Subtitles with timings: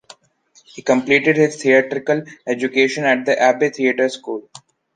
[0.65, 4.49] He completed his theatrical education at the Abbey Theatre School.